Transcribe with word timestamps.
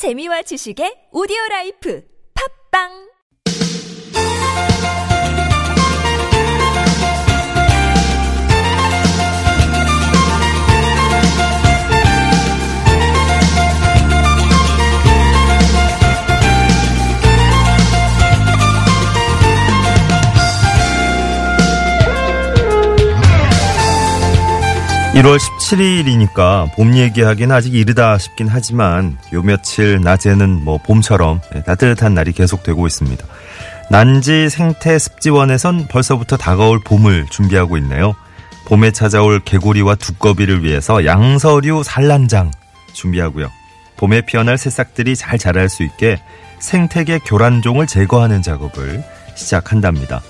재미와 0.00 0.40
지식의 0.48 1.12
오디오 1.12 1.36
라이프. 1.50 2.00
팝빵 2.32 3.09
(1월 25.20 25.38
17일이니까) 25.38 26.74
봄 26.74 26.96
얘기하기는 26.96 27.54
아직 27.54 27.74
이르다 27.74 28.16
싶긴 28.16 28.48
하지만 28.48 29.18
요 29.34 29.42
며칠 29.42 30.00
낮에는 30.00 30.64
뭐 30.64 30.78
봄처럼 30.78 31.42
예, 31.54 31.62
따뜻한 31.62 32.14
날이 32.14 32.32
계속되고 32.32 32.86
있습니다. 32.86 33.26
난지 33.90 34.48
생태 34.48 34.98
습지원에선 34.98 35.88
벌써부터 35.88 36.38
다가올 36.38 36.80
봄을 36.80 37.26
준비하고 37.28 37.76
있네요. 37.78 38.14
봄에 38.64 38.92
찾아올 38.92 39.40
개구리와 39.40 39.96
두꺼비를 39.96 40.64
위해서 40.64 41.04
양서류 41.04 41.82
산란장 41.84 42.50
준비하고요. 42.94 43.50
봄에 43.98 44.22
피어날 44.22 44.56
새싹들이 44.56 45.16
잘 45.16 45.38
자랄 45.38 45.68
수 45.68 45.82
있게 45.82 46.18
생태계 46.60 47.18
교란종을 47.26 47.86
제거하는 47.86 48.40
작업을 48.40 49.04
시작한답니다 49.34 50.22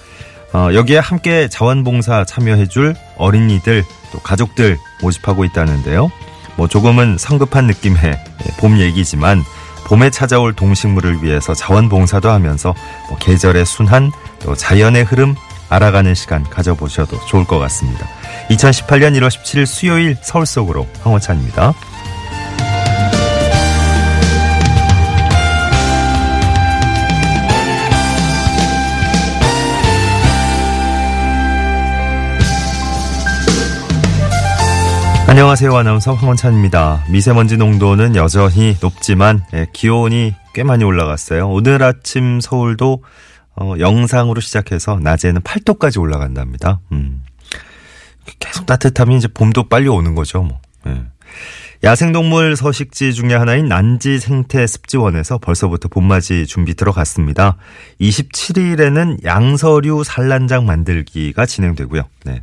어, 0.53 0.69
여기에 0.75 0.99
함께 0.99 1.49
자원봉사 1.49 2.25
참여해줄 2.25 2.95
어린이들 3.17 3.85
또 4.13 4.19
가족들 4.19 4.79
모집하고 5.03 5.45
있다는데요. 5.45 6.11
뭐 6.57 6.69
조금은 6.69 7.17
성급한 7.19 7.67
느낌의 7.67 8.01
예, 8.03 8.57
봄 8.59 8.79
얘기지만 8.79 9.43
봄에 9.87 10.11
찾아올 10.11 10.53
동식물을 10.55 11.23
위해서 11.23 11.55
자원봉사도 11.55 12.31
하면서 12.31 12.75
뭐 13.09 13.19
계절의 13.19 13.65
순한 13.65 14.11
또 14.41 14.55
자연의 14.55 15.05
흐름 15.05 15.35
알아가는 15.69 16.15
시간 16.15 16.43
가져보셔도 16.45 17.25
좋을 17.27 17.45
것 17.45 17.59
같습니다. 17.59 18.07
2018년 18.51 19.17
1월 19.19 19.29
17일 19.29 19.67
수요일 19.67 20.17
서울 20.21 20.47
속으로 20.47 20.87
황원찬입니다. 21.03 21.75
안녕하세요. 35.31 35.77
아나운서 35.77 36.13
황원찬입니다. 36.15 37.05
미세먼지 37.09 37.57
농도는 37.57 38.17
여전히 38.17 38.77
높지만 38.81 39.45
예, 39.55 39.69
기온이 39.73 40.35
꽤 40.55 40.65
많이 40.65 40.83
올라갔어요. 40.83 41.49
오늘 41.49 41.85
아침 41.85 42.41
서울도 42.41 43.05
어, 43.55 43.75
영상으로 43.79 44.41
시작해서 44.41 44.99
낮에는 45.01 45.43
8도까지 45.43 46.01
올라간답니다. 46.01 46.81
음. 46.91 47.23
계속 48.41 48.67
따뜻하면 48.67 49.19
이제 49.19 49.29
봄도 49.29 49.69
빨리 49.69 49.87
오는 49.87 50.17
거죠. 50.17 50.43
뭐. 50.43 50.61
예. 50.89 51.01
야생동물 51.85 52.57
서식지 52.57 53.15
중에 53.15 53.33
하나인 53.35 53.67
난지 53.67 54.19
생태 54.19 54.67
습지원에서 54.67 55.39
벌써부터 55.39 55.89
봄맞이 55.89 56.45
준비 56.47 56.75
들어갔습니다. 56.75 57.57
27일에는 58.01 59.25
양서류 59.25 60.03
산란장 60.05 60.67
만들기가 60.67 61.47
진행되고요. 61.47 62.03
네. 62.25 62.43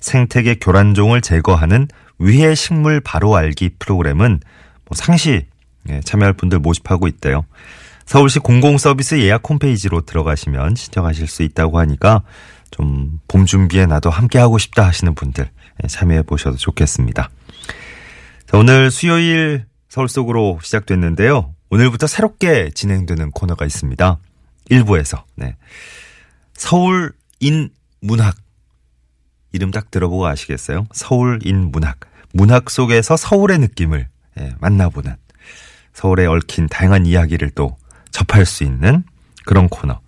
생태계 0.00 0.56
교란종을 0.56 1.20
제거하는 1.20 1.86
위해 2.26 2.54
식물 2.54 3.00
바로 3.00 3.36
알기 3.36 3.70
프로그램은 3.78 4.40
뭐 4.86 4.94
상시 4.94 5.46
예, 5.88 6.00
참여할 6.00 6.32
분들 6.34 6.58
모집하고 6.60 7.06
있대요. 7.08 7.44
서울시 8.06 8.38
공공서비스 8.38 9.20
예약 9.20 9.48
홈페이지로 9.48 10.02
들어가시면 10.02 10.74
신청하실 10.76 11.26
수 11.26 11.42
있다고 11.42 11.78
하니까 11.78 12.22
좀 12.70 13.18
봄 13.34 13.46
준비에 13.46 13.86
나도 13.86 14.10
함께 14.10 14.38
하고 14.38 14.58
싶다 14.58 14.86
하시는 14.86 15.12
분들 15.14 15.50
예, 15.82 15.88
참여해 15.88 16.22
보셔도 16.22 16.56
좋겠습니다. 16.56 17.30
자, 18.46 18.56
오늘 18.58 18.92
수요일 18.92 19.66
서울 19.88 20.08
속으로 20.08 20.60
시작됐는데요. 20.62 21.52
오늘부터 21.70 22.06
새롭게 22.06 22.70
진행되는 22.70 23.32
코너가 23.32 23.66
있습니다. 23.66 24.18
일부에서 24.70 25.24
네. 25.34 25.56
서울인 26.52 27.70
문학 28.00 28.36
이름 29.50 29.72
딱 29.72 29.90
들어보고 29.90 30.26
아시겠어요? 30.26 30.86
서울인 30.92 31.72
문학. 31.72 31.98
문학 32.34 32.68
속에서 32.68 33.16
서울의 33.16 33.58
느낌을 33.60 34.08
예, 34.40 34.54
만나보는 34.58 35.14
서울에 35.92 36.26
얽힌 36.26 36.68
다양한 36.68 37.06
이야기를 37.06 37.50
또 37.50 37.76
접할 38.10 38.44
수 38.44 38.64
있는 38.64 39.04
그런 39.46 39.68
코너. 39.68 40.00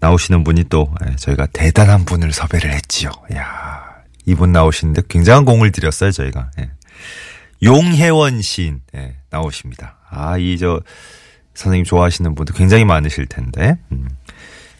나오시는 0.00 0.44
분이 0.44 0.64
또 0.70 0.94
예, 1.06 1.16
저희가 1.16 1.46
대단한 1.52 2.04
분을 2.04 2.32
섭외를 2.32 2.72
했지요. 2.72 3.10
야 3.34 3.82
이분 4.24 4.52
나오시는데 4.52 5.02
굉장한 5.08 5.44
공을 5.44 5.72
들였어요, 5.72 6.12
저희가. 6.12 6.52
예. 6.60 6.70
용혜원 7.64 8.40
시인 8.40 8.80
예, 8.94 9.16
나오십니다. 9.30 9.96
아, 10.08 10.38
이 10.38 10.56
저 10.58 10.80
선생님 11.54 11.84
좋아하시는 11.84 12.36
분도 12.36 12.54
굉장히 12.54 12.84
많으실 12.84 13.26
텐데. 13.26 13.76
음, 13.90 14.08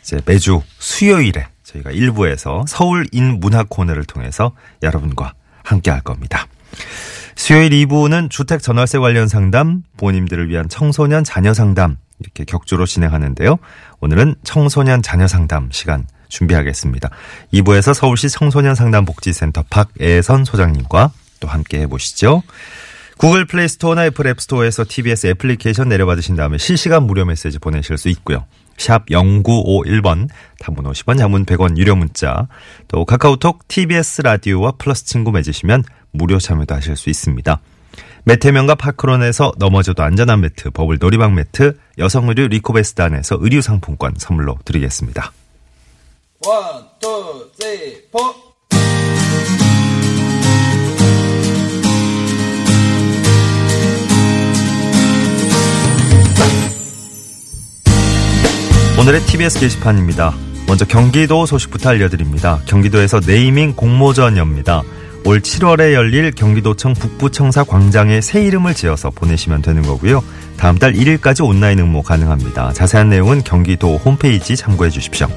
이제 0.01 0.21
매주 0.25 0.63
수요일에 0.79 1.49
저희가 1.65 1.91
일부에서 1.91 2.65
서울인 2.69 3.41
문학 3.41 3.69
코너를 3.69 4.05
통해서 4.05 4.53
여러분과 4.85 5.35
함께 5.65 5.91
할 5.91 6.01
겁니다. 6.03 6.47
수요일 7.35 7.71
2부는 7.71 8.31
주택 8.31 8.63
전월세 8.63 8.99
관련 8.99 9.29
상담, 9.29 9.83
부모님들을 9.97 10.49
위한 10.49 10.69
청소년 10.69 11.25
자녀 11.25 11.55
상담 11.55 11.97
이렇게 12.21 12.45
격주로 12.45 12.85
진행하는데요. 12.85 13.59
오늘은 14.01 14.35
청소년 14.43 15.03
자녀 15.03 15.29
상담 15.29 15.71
시간 15.71 16.07
준비하겠습니다. 16.29 17.11
2부에서 17.53 17.95
서울시 17.95 18.29
청소년 18.29 18.75
상담 18.75 19.05
복지센터 19.05 19.65
박애선 19.71 20.45
소장님과 20.45 21.13
또 21.41 21.49
함께 21.49 21.81
해보시죠. 21.81 22.43
구글 23.17 23.47
플레이 23.47 23.69
스토어나 23.69 24.07
애플 24.07 24.27
앱 24.27 24.41
스토어에서 24.41 24.85
TBS 24.89 25.29
애플리케이션 25.29 25.89
내려받으신 25.89 26.37
다음에 26.37 26.59
실시간 26.59 27.05
무료 27.05 27.25
메시지 27.25 27.59
보내실 27.59 27.99
수 27.99 28.09
있고요. 28.11 28.47
샵 28.79 29.07
0951번, 29.07 30.29
단문 30.61 30.85
50원, 30.85 31.21
장문 31.21 31.45
100원 31.45 31.77
유료 31.77 31.95
문자, 31.95 32.49
또 32.87 33.05
카카오톡 33.05 33.69
TBS 33.69 34.23
라디오와 34.23 34.73
플러스 34.79 35.05
친구 35.05 35.33
맺으시면 35.33 35.85
무료 36.13 36.39
참여도 36.39 36.75
하실 36.75 36.97
수 36.97 37.11
있습니다. 37.11 37.61
매태면과 38.25 38.75
파크론에서 38.77 39.53
넘어져도 39.59 40.03
안전한 40.03 40.41
매트, 40.41 40.71
버블 40.71 40.99
놀이방 41.01 41.35
매트, 41.35 41.79
여성 41.99 42.29
의류 42.29 42.49
리코베스단에서 42.49 43.39
의류 43.41 43.61
상품권 43.61 44.15
선물로 44.17 44.59
드리겠습니다. 44.65 45.33
One, 46.47 46.87
two, 47.01 47.51
three, 47.59 48.07
four. 48.11 48.48
오늘의 58.99 59.21
TBS 59.27 59.61
게시판입니다. 59.61 60.35
먼저 60.67 60.85
경기도 60.85 61.47
소식부터 61.47 61.91
알려드립니다. 61.91 62.61
경기도에서 62.67 63.21
네이밍 63.21 63.75
공모전 63.75 64.37
엽니다. 64.37 64.83
올 65.25 65.41
7월에 65.41 65.93
열릴 65.93 66.33
경기도청 66.33 66.95
북부청사 66.95 67.63
광장에 67.63 68.21
새 68.21 68.43
이름을 68.43 68.75
지어서 68.75 69.11
보내시면 69.11 69.63
되는 69.63 69.83
거고요. 69.83 70.21
다음 70.57 70.79
달 70.79 70.95
1일까지 70.95 71.47
온라인 71.47 71.79
응모 71.79 72.03
가능합니다. 72.03 72.73
자세한 72.73 73.09
내용은 73.09 73.45
경기도 73.45 73.99
홈페이지 73.99 74.57
참고해 74.57 74.91
주십시오. 74.91 75.29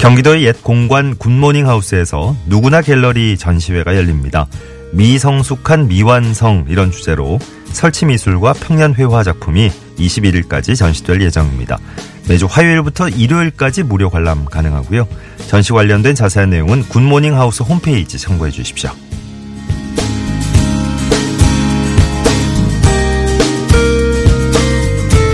경기도의 0.00 0.44
옛 0.44 0.60
공관 0.64 1.14
굿모닝 1.14 1.68
하우스에서 1.68 2.34
누구나 2.46 2.82
갤러리 2.82 3.38
전시회가 3.38 3.94
열립니다. 3.94 4.48
미성숙한 4.92 5.86
미완성 5.86 6.66
이런 6.68 6.90
주제로 6.90 7.38
설치 7.70 8.06
미술과 8.06 8.54
평년 8.54 8.92
회화 8.96 9.22
작품이 9.22 9.70
21일까지 9.98 10.76
전시될 10.76 11.22
예정입니다. 11.22 11.78
매주 12.28 12.46
화요일부터 12.46 13.08
일요일까지 13.08 13.82
무료 13.82 14.10
관람 14.10 14.44
가능하고요. 14.44 15.06
전시 15.48 15.72
관련된 15.72 16.14
자세한 16.14 16.50
내용은 16.50 16.82
굿모닝 16.82 17.36
하우스 17.36 17.62
홈페이지 17.62 18.18
참고해 18.18 18.50
주십시오. 18.50 18.90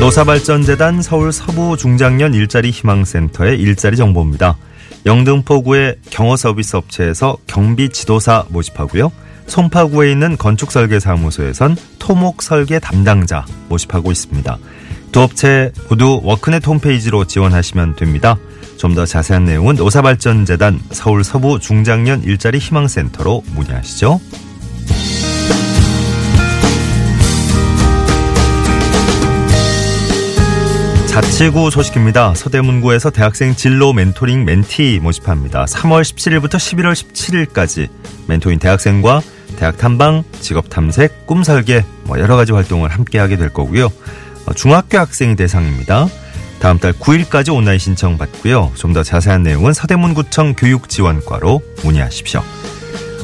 노사발전재단 0.01 1.03
서울 1.03 1.33
서부 1.33 1.77
중장년 1.77 2.33
일자리 2.33 2.71
희망센터의 2.71 3.59
일자리 3.59 3.97
정보입니다. 3.97 4.57
영등포구의 5.07 5.97
경어서비스 6.11 6.77
업체에서 6.77 7.37
경비 7.47 7.89
지도사 7.89 8.45
모집하고요. 8.49 9.11
송파구에 9.49 10.13
있는 10.13 10.37
건축설계사무소에선 10.37 11.77
토목 11.99 12.43
설계 12.43 12.79
담당자 12.79 13.45
모집하고 13.69 14.13
있습니다. 14.13 14.59
두 15.13 15.21
업체 15.21 15.73
모두 15.89 16.21
워크넷 16.23 16.67
홈페이지로 16.67 17.25
지원하시면 17.25 17.97
됩니다. 17.97 18.37
좀 18.79 18.95
더 18.95 19.05
자세한 19.05 19.45
내용은 19.45 19.75
노사발전재단 19.75 20.81
서울 20.93 21.25
서부 21.25 21.59
중장년 21.59 22.23
일자리 22.23 22.59
희망센터로 22.59 23.43
문의하시죠. 23.55 24.21
가치구 31.13 31.71
소식입니다. 31.71 32.35
서대문구에서 32.35 33.11
대학생 33.11 33.57
진로 33.57 33.93
멘토링 33.93 34.45
멘티 34.45 35.01
모집합니다. 35.03 35.65
3월 35.65 36.03
17일부터 36.03 36.55
11월 36.55 36.93
17일까지 36.93 37.89
멘토인 38.29 38.61
대학생과 38.61 39.21
대학 39.57 39.77
탐방, 39.79 40.23
직업 40.41 40.71
탐색, 40.71 41.27
꿈 41.27 41.43
설계 41.43 41.85
뭐 42.05 42.21
여러 42.21 42.37
가지 42.37 42.53
활동을 42.53 42.91
함께 42.91 43.19
하게 43.19 43.37
될 43.37 43.49
거고요. 43.49 43.91
어, 44.49 44.55
중학교 44.55 44.99
학생이 44.99 45.37
대상입니다. 45.37 46.09
다음 46.59 46.79
달 46.79 46.93
9일까지 46.93 47.55
온라인 47.55 47.79
신청 47.79 48.17
받고요. 48.19 48.73
좀 48.75 48.95
더 48.95 49.03
자세한 49.03 49.43
내용은 49.43 49.73
서대문구청 49.75 50.55
교육지원과로 50.55 51.61
문의하십시오. 51.85 52.43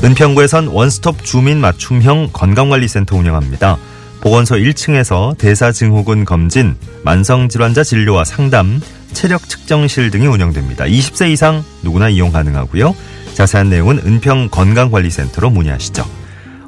은평구에선 0.04 0.68
원스톱 0.68 1.24
주민 1.24 1.58
맞춤형 1.60 2.30
건강관리센터 2.32 3.16
운영합니다. 3.16 3.78
보건소 4.20 4.56
1층에서 4.56 5.36
대사증후군 5.38 6.24
검진, 6.26 6.76
만성질환자 7.04 7.84
진료와 7.84 8.24
상담, 8.24 8.80
체력 9.12 9.48
측정실 9.48 10.10
등이 10.10 10.26
운영됩니다. 10.26 10.84
20세 10.84 11.30
이상 11.30 11.64
누구나 11.82 12.08
이용 12.10 12.32
가능하고요. 12.32 12.94
자세한 13.34 13.70
내용은 13.70 13.98
은평 13.98 14.48
건강관리센터로 14.50 15.50
문의하시죠. 15.50 16.04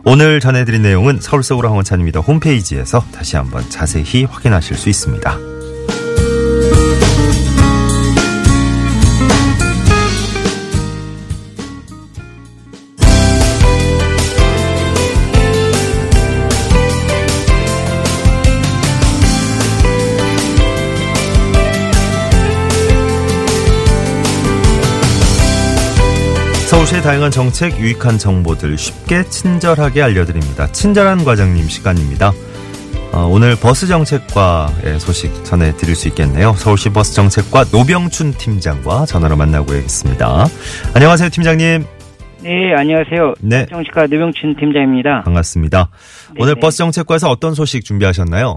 오늘 0.08 0.38
전해드린 0.38 0.82
내용은 0.82 1.18
서울 1.20 1.42
서울 1.42 1.66
황원찬입니다. 1.66 2.20
홈페이지에서 2.20 3.00
다시 3.10 3.34
한번 3.34 3.68
자세히 3.68 4.22
확인하실 4.22 4.76
수 4.76 4.88
있습니다. 4.88 5.45
서울시의 26.66 27.00
다양한 27.02 27.30
정책, 27.30 27.78
유익한 27.78 28.18
정보들 28.18 28.76
쉽게 28.76 29.22
친절하게 29.30 30.02
알려드립니다. 30.02 30.66
친절한 30.72 31.24
과장님 31.24 31.62
시간입니다. 31.68 32.32
어, 33.14 33.24
오늘 33.30 33.54
버스 33.54 33.86
정책과의 33.86 34.98
소식 34.98 35.44
전해드릴 35.44 35.94
수 35.94 36.08
있겠네요. 36.08 36.52
서울시 36.54 36.92
버스 36.92 37.14
정책과 37.14 37.70
노병춘 37.70 38.32
팀장과 38.32 39.06
전화로 39.06 39.36
만나고 39.36 39.74
있습니다. 39.74 40.26
안녕하세요, 40.96 41.30
팀장님. 41.30 41.84
네, 42.42 42.74
안녕하세요. 42.74 43.34
네. 43.42 43.66
정책과 43.66 44.08
노병춘 44.08 44.56
팀장입니다. 44.56 45.22
반갑습니다. 45.22 45.88
네, 46.34 46.36
오늘 46.40 46.54
네. 46.54 46.60
버스 46.60 46.78
정책과에서 46.78 47.30
어떤 47.30 47.54
소식 47.54 47.84
준비하셨나요? 47.84 48.56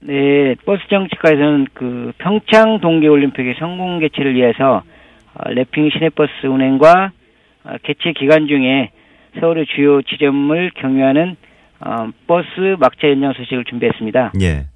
네, 0.00 0.54
버스 0.64 0.80
정책과에서는 0.88 1.66
그 1.74 2.12
평창 2.16 2.80
동계 2.80 3.08
올림픽의 3.08 3.56
성공 3.60 4.00
개최를 4.00 4.34
위해서 4.34 4.82
어, 5.34 5.50
래핑 5.50 5.90
시내버스 5.92 6.46
운행과 6.46 7.12
어, 7.12 7.21
개최 7.82 8.12
기간 8.12 8.46
중에 8.48 8.90
서울의 9.40 9.66
주요 9.74 10.02
지점을 10.02 10.70
경유하는 10.76 11.36
어, 11.80 12.08
버스 12.26 12.76
막차 12.78 13.08
연장 13.08 13.32
소식을 13.32 13.64
준비했습니다. 13.64 14.32
예. 14.40 14.66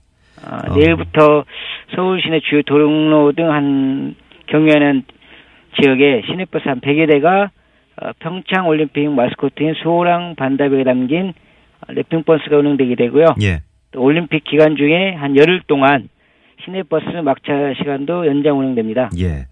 어, 0.44 0.56
어. 0.70 0.74
내일부터 0.76 1.44
서울 1.94 2.20
시내 2.20 2.40
주요 2.40 2.62
도로 2.62 3.32
등 3.32 3.50
한 3.50 4.14
경유하는 4.46 5.04
지역에 5.80 6.22
시내버스 6.26 6.68
한 6.68 6.80
100여 6.80 7.10
대가 7.10 7.50
어, 8.02 8.10
평창 8.18 8.66
올림픽 8.66 9.08
마스코트인 9.08 9.74
소랑 9.82 10.34
반다비가 10.36 10.84
담긴 10.84 11.32
어, 11.80 11.92
래핑 11.92 12.24
버스가 12.24 12.58
운행되게 12.58 12.94
되고요. 12.96 13.26
예. 13.42 13.60
또 13.92 14.02
올림픽 14.02 14.44
기간 14.44 14.76
중에 14.76 15.14
한 15.14 15.36
열흘 15.36 15.60
동안 15.66 16.08
시내버스 16.64 17.04
막차 17.24 17.74
시간도 17.78 18.26
연장 18.26 18.58
운행됩니다. 18.58 19.10
예. 19.18 19.46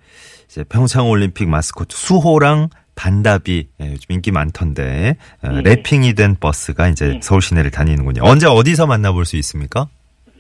이제 0.46 0.64
평창 0.70 1.08
올림픽 1.08 1.48
마스코트 1.48 1.96
수호랑 1.96 2.68
반다비 2.96 3.66
예, 3.82 3.90
요즘 3.92 4.14
인기 4.14 4.30
많던데 4.32 5.16
어, 5.42 5.48
네. 5.48 5.62
래핑이 5.76 6.14
된 6.14 6.36
버스가 6.38 6.88
이제 6.88 7.08
네. 7.14 7.20
서울 7.22 7.40
시내를 7.42 7.70
다니는군요. 7.70 8.22
언제 8.24 8.46
어디서 8.46 8.86
만나볼 8.86 9.24
수 9.24 9.36
있습니까? 9.36 9.86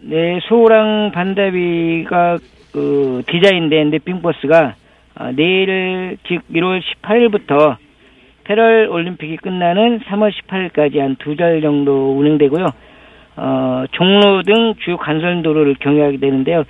네, 0.02 0.38
소랑 0.48 1.12
반다비가 1.12 2.38
그 2.72 3.22
디자인된 3.28 3.90
래핑 3.90 4.20
버스가 4.22 4.74
아, 5.16 5.30
내일 5.32 6.16
즉 6.28 6.42
1월 6.52 6.80
18일부터 7.02 7.76
패럴 8.44 8.88
올림픽이 8.90 9.36
끝나는 9.38 10.00
3월 10.00 10.30
18일까지 10.32 10.98
한 10.98 11.16
두 11.16 11.36
달 11.36 11.62
정도 11.62 12.18
운행되고요. 12.18 12.66
어, 13.36 13.84
종로 13.92 14.42
등 14.42 14.74
주요 14.84 14.96
간선 14.96 15.42
도로를 15.42 15.76
경유하게 15.80 16.18
되는데요. 16.18 16.64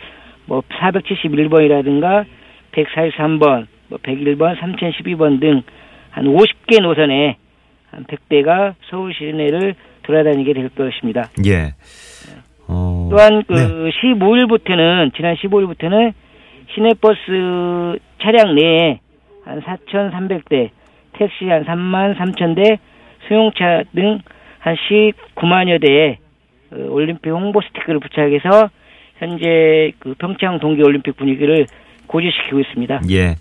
뭐 0.47 0.63
471번이라든가 0.81 2.25
143번, 2.73 3.67
뭐 3.95 3.99
101번, 4.03 4.57
3012번 4.59 5.41
등 5.41 5.63
한 6.11 6.27
50개 6.27 6.81
노선에 6.81 7.37
한 7.91 8.05
100대가 8.05 8.75
서울 8.89 9.13
시내를 9.15 9.75
돌아다니게 10.05 10.53
될 10.53 10.69
것입니다. 10.69 11.29
예. 11.45 11.75
어, 12.69 13.09
또한 13.11 13.43
그 13.43 13.53
네. 13.53 13.91
15일부터는 13.91 15.13
지난 15.17 15.35
15일부터는 15.35 16.13
시내버스 16.73 17.99
차량 18.23 18.55
내에 18.55 19.01
한 19.45 19.61
4,300대, 19.61 20.71
택시 21.15 21.47
한 21.47 21.65
3만 21.65 22.17
3천 22.17 22.55
대, 22.55 22.79
수용차 23.27 23.83
등 23.95 24.21
한 24.65 24.77
19만여 24.77 25.79
대의 25.85 26.17
어, 26.73 26.77
올림픽 26.91 27.29
홍보 27.31 27.61
스티커를 27.61 28.01
부착해서 28.01 28.71
현재 29.19 29.93
그 29.99 30.15
평창 30.19 30.59
동계 30.59 30.83
올림픽 30.83 31.17
분위기를 31.19 31.67
고조시키고 32.07 32.61
있습니다. 32.61 33.01
예. 33.11 33.37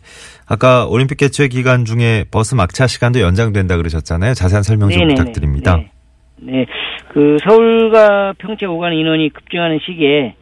아까 0.47 0.85
올림픽 0.85 1.17
개최 1.17 1.47
기간 1.47 1.85
중에 1.85 2.25
버스 2.31 2.55
막차 2.55 2.87
시간도 2.87 3.21
연장된다 3.21 3.77
그러셨잖아요. 3.77 4.33
자세한 4.33 4.63
설명 4.63 4.89
좀 4.89 4.99
네네네. 4.99 5.15
부탁드립니다. 5.15 5.77
네. 5.77 5.91
네. 6.37 6.65
그 7.09 7.37
서울과 7.43 8.33
평창 8.37 8.71
오가는 8.71 8.97
인원이 8.97 9.29
급증하는 9.29 9.79
시기에 9.85 10.35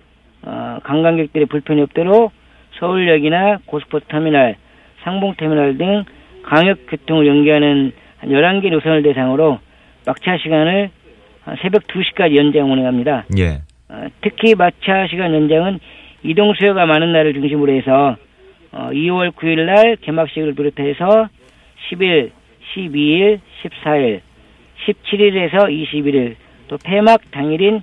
어, 0.44 0.80
관광객들의 0.84 1.48
불편이 1.48 1.82
없도록 1.82 2.32
서울역이나 2.80 3.60
고속버스 3.66 4.06
터미널, 4.10 4.56
상봉 5.04 5.36
터미널 5.36 5.78
등 5.78 6.04
광역교통을 6.44 7.28
연계하는 7.28 7.92
한 8.18 8.30
11개 8.30 8.72
노선을 8.72 9.04
대상으로 9.04 9.60
막차 10.06 10.38
시간을 10.38 10.90
한 11.44 11.58
새벽 11.62 11.84
2시까지 11.88 12.36
연장 12.36 12.72
운행합니다. 12.72 13.26
예. 13.38 13.62
어, 13.90 14.08
특히 14.22 14.56
막차 14.56 15.08
시간 15.10 15.34
연장은 15.34 15.80
이동 16.24 16.54
수요가 16.54 16.86
많은 16.86 17.12
날을 17.12 17.34
중심으로 17.34 17.74
해서 17.74 18.16
어, 18.72 18.90
2월 18.92 19.32
9일 19.32 19.66
날 19.66 19.96
개막식을 19.98 20.54
비롯해서 20.56 21.30
10일, 21.90 22.32
12일, 22.74 23.40
14일, 23.64 24.22
17일에서 24.86 25.70
21일, 25.70 26.36
또 26.68 26.78
폐막 26.84 27.20
당일인 27.32 27.82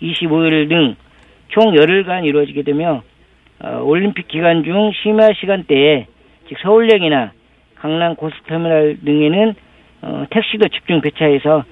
25일 0.00 0.68
등 0.68 1.08
총 1.48 1.74
열흘간 1.74 2.24
이루어지게 2.24 2.62
되며 2.62 3.02
어, 3.60 3.80
올림픽 3.82 4.28
기간 4.28 4.62
중 4.64 4.92
심야 5.02 5.32
시간대에 5.40 6.06
즉 6.48 6.58
서울역이나 6.62 7.32
강남 7.76 8.14
고속터미널 8.16 8.98
등에는 9.04 9.54
어, 10.02 10.24
택시도 10.30 10.68
집중 10.68 11.00
배차해서 11.00 11.64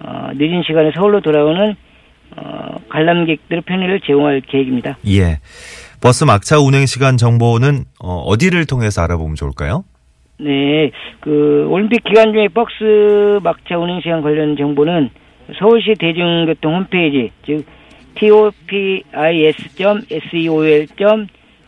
어, 0.00 0.30
늦은 0.34 0.62
시간에 0.62 0.92
서울로 0.92 1.20
돌아오는 1.20 1.74
어, 2.36 2.76
관람객들의 2.88 3.62
편의를 3.62 4.00
제공할 4.00 4.40
계획입니다. 4.42 4.96
예. 5.08 5.38
버스 6.00 6.24
막차 6.24 6.58
운행 6.58 6.86
시간 6.86 7.16
정보는 7.16 7.84
어디를 8.00 8.66
통해서 8.66 9.02
알아보면 9.02 9.34
좋을까요? 9.34 9.84
네, 10.38 10.90
그 11.20 11.66
올림픽 11.70 12.04
기간 12.04 12.32
중에 12.32 12.48
버스 12.48 13.40
막차 13.42 13.78
운행 13.78 14.00
시간 14.02 14.20
관련 14.20 14.56
정보는 14.56 15.08
서울시 15.58 15.94
대중교통 15.98 16.74
홈페이지 16.76 17.30
즉 17.46 17.64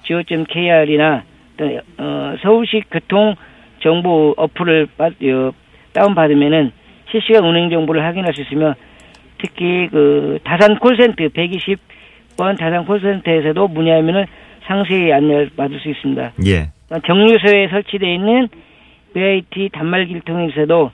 topis.seoul.go.kr이나 0.09 1.23
어, 1.99 2.35
서울시 2.43 2.83
교통 2.91 3.35
정보 3.81 4.35
어플을 4.37 4.87
빠- 4.97 5.07
어, 5.07 5.53
다운받으면은 5.93 6.73
실시간 7.11 7.45
운행 7.45 7.71
정보를 7.71 8.05
확인할 8.05 8.35
수 8.35 8.43
있으며 8.43 8.75
특히 9.41 9.89
그 9.91 10.39
다산 10.45 10.79
콜센터 10.79 11.25
120번 11.25 12.59
다산 12.59 12.85
콜센터에서도 12.87 13.69
문의하면은 13.69 14.27
상세히 14.67 15.13
안내를 15.13 15.51
받을 15.57 15.81
수 15.81 15.89
있습니다. 15.89 16.33
예. 16.47 16.71
정류소에 17.07 17.69
설치되어 17.71 18.09
있는 18.09 18.49
BIT 19.15 19.71
단말기를 19.73 20.23
통해서도 20.23 20.91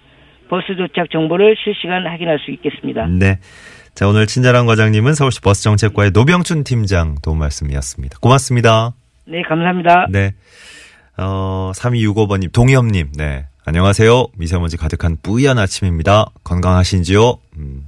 버스 0.48 0.76
도착 0.76 1.10
정보를 1.10 1.56
실시간 1.62 2.06
확인할 2.06 2.38
수 2.38 2.50
있겠습니다. 2.52 3.06
네. 3.06 3.38
자, 3.94 4.08
오늘 4.08 4.26
친절한 4.26 4.66
과장님은 4.66 5.14
서울시 5.14 5.40
버스 5.40 5.62
정책과의 5.62 6.10
노병춘 6.12 6.64
팀장 6.64 7.16
도움 7.22 7.38
말씀이었습니다. 7.38 8.18
고맙습니다. 8.20 8.92
네, 9.26 9.42
감사합니다. 9.42 10.06
네. 10.10 10.32
어, 11.16 11.70
3265번님, 11.74 12.52
동엽님, 12.52 13.12
네. 13.16 13.46
안녕하세요. 13.64 14.26
미세먼지 14.36 14.76
가득한 14.76 15.16
뿌연 15.22 15.58
아침입니다. 15.58 16.26
건강하신지요? 16.42 17.38
음, 17.56 17.86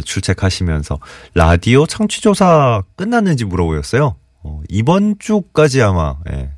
출첵하시면서 0.00 0.98
라디오 1.34 1.86
청취조사 1.86 2.82
끝났는지 2.96 3.44
물어보였어요. 3.44 4.16
어, 4.44 4.62
이번 4.68 5.16
주까지 5.18 5.82
아마, 5.82 6.16
예, 6.32 6.50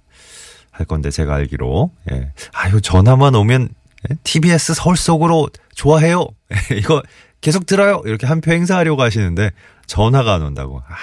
할 0.71 0.87
건데, 0.87 1.11
제가 1.11 1.35
알기로. 1.35 1.91
예. 2.13 2.33
아유, 2.53 2.81
전화만 2.81 3.35
오면, 3.35 3.69
예, 4.11 4.15
TBS 4.25 4.75
서울 4.75 4.97
속으로 4.97 5.49
좋아해요. 5.75 6.29
예, 6.73 6.77
이거 6.77 7.03
계속 7.41 7.67
들어요. 7.67 8.01
이렇게 8.07 8.27
한 8.27 8.41
표 8.41 8.53
행사하려고 8.53 9.03
하시는데, 9.03 9.51
전화가 9.87 10.35
안 10.35 10.43
온다고. 10.43 10.83
아, 10.89 10.95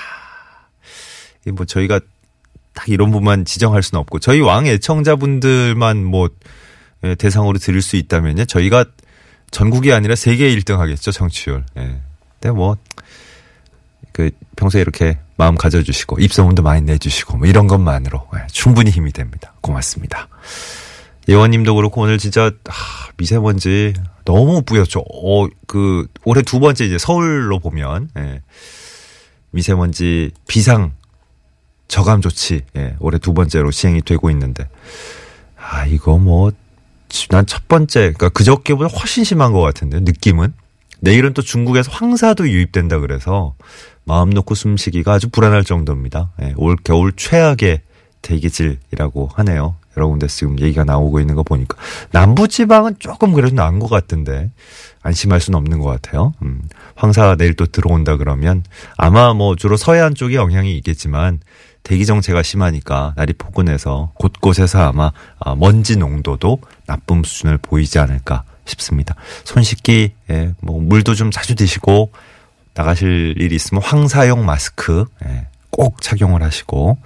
이뭐 1.48 1.66
저희가 1.66 2.00
딱 2.74 2.88
이런 2.90 3.12
부분만 3.12 3.46
지정할 3.46 3.84
수는 3.84 4.00
없고, 4.02 4.20
저희 4.20 4.40
왕 4.42 4.66
애청자분들만 4.66 6.04
뭐, 6.04 6.30
예, 7.04 7.16
대상으로 7.16 7.58
드릴 7.60 7.82
수 7.82 7.96
있다면요. 7.96 8.46
저희가 8.46 8.86
전국이 9.52 9.92
아니라 9.94 10.16
세계 10.16 10.50
1등 10.56 10.78
하겠죠, 10.78 11.12
정치율. 11.12 11.64
예. 11.78 12.02
근데 12.42 12.52
뭐, 12.56 12.76
그, 14.12 14.32
평소에 14.56 14.82
이렇게 14.82 15.20
마음 15.38 15.56
가져주시고, 15.56 16.20
입소문도 16.20 16.64
많이 16.64 16.82
내주시고, 16.82 17.38
뭐 17.38 17.48
이런 17.48 17.68
것만으로 17.68 18.28
예, 18.36 18.48
충분히 18.52 18.90
힘이 18.90 19.12
됩니다. 19.14 19.54
고맙습니다. 19.62 20.28
예원님도 21.30 21.76
그렇고, 21.76 22.02
오늘 22.02 22.18
진짜, 22.18 22.52
하, 22.66 23.12
미세먼지 23.18 23.94
너무 24.26 24.64
뿌였죠. 24.64 25.02
어, 25.02 25.48
그, 25.68 26.08
올해 26.26 26.42
두 26.42 26.60
번째 26.60 26.84
이제 26.84 26.98
서울로 26.98 27.60
보면, 27.60 28.10
예, 28.18 28.42
미세먼지 29.52 30.32
비상 30.48 30.94
저감 31.88 32.22
조치, 32.22 32.64
예, 32.76 32.96
올해 33.00 33.20
두 33.20 33.36
번째로 33.36 33.70
시행이 33.70 34.02
되고 34.02 34.32
있는데, 34.32 34.68
아, 35.58 35.86
이거 35.86 36.18
뭐, 36.18 36.52
난 37.30 37.46
첫 37.46 37.68
번째, 37.68 38.00
그러니까 38.14 38.30
그저께보다 38.30 38.88
훨씬 38.98 39.24
심한 39.24 39.52
것 39.52 39.62
같은데, 39.62 40.00
느낌은. 40.00 40.54
내일은 41.02 41.34
또 41.34 41.42
중국에서 41.42 41.92
황사도 41.92 42.48
유입된다 42.48 43.00
그래서 43.00 43.56
마음 44.06 44.30
놓고 44.30 44.56
숨쉬기가 44.56 45.14
아주 45.14 45.30
불안할 45.30 45.64
정도입니다. 45.64 46.32
예, 46.42 46.54
올 46.58 46.78
겨울 46.84 47.12
최악의 47.16 47.82
대기질이라고 48.22 49.30
하네요. 49.34 49.76
여러 49.98 50.08
군데 50.08 50.28
지금 50.28 50.60
얘기가 50.60 50.84
나오고 50.84 51.20
있는 51.20 51.36
거 51.36 51.44
보니까. 51.44 51.76
남부지방은 52.12 52.96
조금 53.00 53.34
그래도 53.34 53.56
나은 53.56 53.80
것 53.80 53.90
같은데, 53.90 54.52
안심할 55.02 55.42
수는 55.42 55.58
없는 55.58 55.80
것 55.80 55.90
같아요. 55.90 56.34
음, 56.44 56.62
황사가 56.96 57.36
내일 57.36 57.56
또 57.56 57.66
들어온다 57.66 58.16
그러면 58.18 58.64
아마 58.96 59.34
뭐 59.34 59.56
주로 59.56 59.76
서해안 59.76 60.16
쪽에 60.16 60.36
영향이 60.36 60.76
있겠지만 60.78 61.40
대기 61.84 62.06
정체가 62.06 62.44
심하니까 62.44 63.14
날이 63.18 63.34
포근해서 63.34 64.12
곳곳에서 64.16 64.80
아마 64.82 65.12
아, 65.40 65.56
먼지 65.56 65.98
농도도 65.98 66.60
나쁨 66.86 67.24
수준을 67.24 67.58
보이지 67.58 67.98
않을까 67.98 68.44
싶습니다. 68.72 69.16
손 69.44 69.64
씻기, 69.64 70.14
예, 70.30 70.54
뭐 70.62 70.80
물도 70.82 71.16
좀 71.16 71.32
자주 71.32 71.56
드시고 71.56 72.12
나가실 72.74 73.36
일이 73.38 73.56
있으면 73.56 73.84
황사용 73.84 74.46
마스크 74.46 75.06
예, 75.26 75.48
꼭 75.70 76.02
착용을 76.02 76.42
하시고 76.44 76.98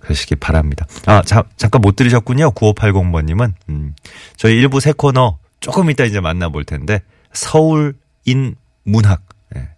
그러시기 0.00 0.36
바랍니다. 0.36 0.86
아, 1.06 1.22
자, 1.22 1.44
잠깐 1.56 1.82
못 1.82 1.96
들으셨군요. 1.96 2.52
9580번님은. 2.52 3.52
음, 3.68 3.94
저희 4.36 4.54
일부 4.54 4.80
새 4.80 4.92
코너 4.92 5.38
조금 5.60 5.90
이따 5.90 6.04
이제 6.04 6.20
만나볼 6.20 6.64
텐데 6.64 7.02
서울인 7.32 8.56
문학. 8.84 9.22
예, 9.56 9.68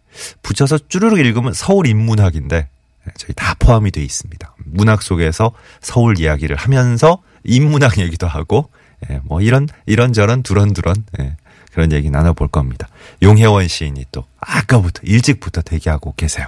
붙여서 0.42 0.78
쭈르륵 0.88 1.18
읽으면 1.18 1.52
서울인 1.52 1.98
문학인데 1.98 2.56
예, 2.56 3.10
저희 3.18 3.32
다 3.34 3.54
포함이 3.58 3.90
돼 3.90 4.02
있습니다. 4.02 4.54
문학 4.64 5.02
속에서 5.02 5.52
서울 5.80 6.18
이야기를 6.18 6.56
하면서 6.56 7.18
인문학 7.44 7.98
얘기도 7.98 8.26
하고 8.26 8.70
예, 9.10 9.20
뭐 9.24 9.40
이런 9.40 9.68
이런저런 9.86 10.42
두런두런 10.42 10.96
예, 11.20 11.36
그런 11.72 11.92
얘기 11.92 12.10
나눠볼 12.10 12.48
겁니다. 12.48 12.88
용혜원 13.22 13.68
시인이 13.68 14.06
또 14.12 14.24
아까부터 14.40 15.00
일찍부터 15.04 15.62
대기하고 15.62 16.14
계세요. 16.16 16.46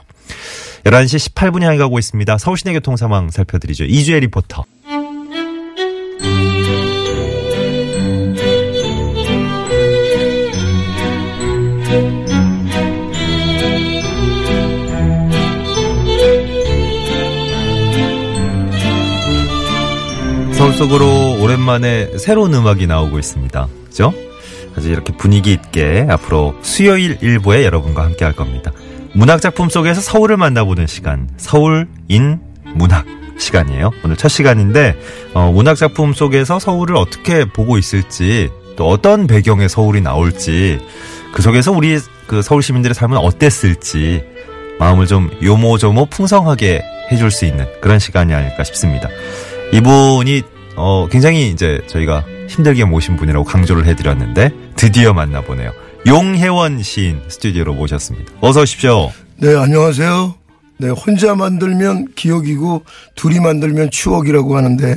11시 0.84 1.32
18분이 1.34 1.62
향해 1.62 1.78
가고 1.78 1.98
있습니다. 1.98 2.38
서울시내 2.38 2.74
교통 2.74 2.96
상황 2.96 3.30
살펴드리죠. 3.30 3.84
이주혜 3.84 4.20
리포터. 4.20 4.64
속으로 20.84 21.40
오랜만에 21.40 22.18
새로운 22.18 22.52
음악이 22.52 22.86
나오고 22.86 23.18
있습니다. 23.18 23.68
그죠? 23.86 24.12
아주 24.76 24.90
이렇게 24.90 25.16
분위기 25.16 25.52
있게 25.52 26.06
앞으로 26.10 26.54
수요일 26.60 27.16
일부에 27.22 27.64
여러분과 27.64 28.04
함께 28.04 28.24
할 28.24 28.34
겁니다. 28.34 28.70
문학 29.14 29.40
작품 29.40 29.70
속에서 29.70 30.00
서울을 30.00 30.36
만나보는 30.36 30.86
시간, 30.86 31.30
서울 31.38 31.88
인 32.08 32.40
문학 32.74 33.06
시간이에요. 33.38 33.92
오늘 34.04 34.16
첫 34.16 34.28
시간인데, 34.28 34.96
어, 35.32 35.50
문학 35.52 35.76
작품 35.76 36.12
속에서 36.12 36.58
서울을 36.58 36.96
어떻게 36.96 37.46
보고 37.46 37.78
있을지, 37.78 38.50
또 38.76 38.88
어떤 38.88 39.26
배경의 39.26 39.68
서울이 39.70 40.02
나올지, 40.02 40.80
그 41.32 41.40
속에서 41.40 41.72
우리 41.72 41.98
그 42.26 42.42
서울 42.42 42.62
시민들의 42.62 42.94
삶은 42.94 43.16
어땠을지, 43.16 44.22
마음을 44.78 45.06
좀 45.06 45.30
요모조모 45.42 46.06
풍성하게 46.06 46.82
해줄 47.10 47.30
수 47.30 47.46
있는 47.46 47.66
그런 47.80 47.98
시간이 47.98 48.34
아닐까 48.34 48.64
싶습니다. 48.64 49.08
이분이 49.72 50.53
어 50.76 51.08
굉장히 51.10 51.50
이제 51.50 51.80
저희가 51.86 52.24
힘들게 52.48 52.84
모신 52.84 53.16
분이라고 53.16 53.44
강조를 53.44 53.86
해드렸는데 53.86 54.50
드디어 54.76 55.12
만나보네요. 55.12 55.72
용혜원 56.06 56.82
시인 56.82 57.22
스튜디오로 57.28 57.74
모셨습니다. 57.74 58.32
어서 58.40 58.62
오십시오. 58.62 59.10
네, 59.36 59.54
안녕하세요. 59.54 60.34
네, 60.78 60.88
혼자 60.88 61.34
만들면 61.34 62.08
기억이고 62.14 62.84
둘이 63.14 63.40
만들면 63.40 63.90
추억이라고 63.90 64.56
하는데 64.56 64.96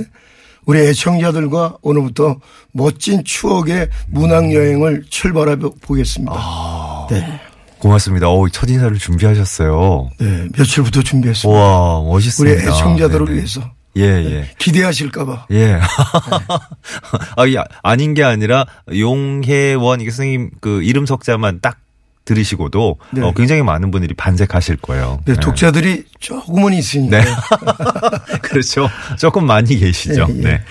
우리 0.65 0.79
애청자들과 0.79 1.77
오늘부터 1.81 2.38
멋진 2.74 3.24
추억의 3.24 3.89
문학 4.10 4.53
여행을 4.53 5.05
출발해 5.10 5.55
보겠습니다. 5.55 7.07
네. 7.10 7.39
고맙습니다. 7.79 8.27
어, 8.27 8.50
첫 8.50 8.69
인사를 8.69 8.98
준비하셨어요. 8.98 10.10
네, 10.19 10.48
며칠부터 10.57 11.03
준비했습니다. 11.03 11.57
와 11.60 12.00
우리 12.00 12.10
멋있습니다. 12.10 12.63
애청자들을 12.63 13.25
네네. 13.27 13.38
위해서 13.38 13.62
예 13.98 14.04
예. 14.04 14.50
기대하실까봐. 14.58 15.48
예. 15.51 15.80
아, 17.36 17.46
이게 17.46 17.60
아닌 17.84 18.13
게 18.13 18.24
아니라 18.24 18.66
용혜원 18.96 20.01
이게 20.01 20.12
선생님 20.12 20.51
그 20.62 20.82
이름 20.84 21.06
석자만 21.06 21.60
딱 21.62 21.80
들으시고도 22.27 22.98
네. 23.12 23.22
어, 23.22 23.34
굉장히 23.34 23.63
많은 23.63 23.89
분들이 23.89 24.13
반색하실 24.13 24.77
거예요. 24.77 25.22
네, 25.25 25.36
독자들이 25.36 26.04
조금은 26.20 26.74
있으니까. 26.74 27.22
네. 27.22 27.25
그렇죠. 28.44 28.89
조금 29.18 29.46
많이 29.46 29.77
계시죠. 29.77 30.27
예, 30.30 30.38
예. 30.38 30.42
네. 30.42 30.62